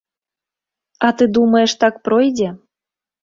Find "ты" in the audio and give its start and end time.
1.19-1.27